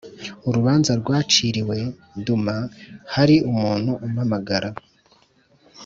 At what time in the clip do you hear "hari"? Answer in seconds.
3.13-3.35